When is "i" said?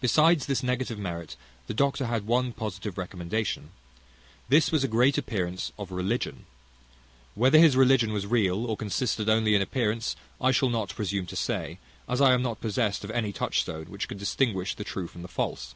10.40-10.52, 12.22-12.32